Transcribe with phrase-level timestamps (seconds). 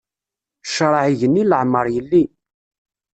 [0.67, 2.23] Ccṛaɛ igenni leɛmeṛ yelli.